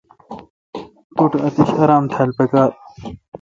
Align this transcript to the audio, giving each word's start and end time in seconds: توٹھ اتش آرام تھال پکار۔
توٹھ 1.15 1.37
اتش 1.45 1.69
آرام 1.83 2.03
تھال 2.11 2.29
پکار۔ 2.37 2.69